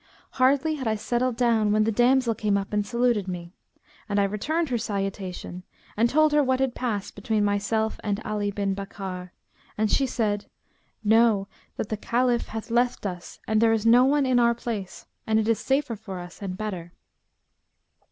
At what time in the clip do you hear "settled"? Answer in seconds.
0.95-1.35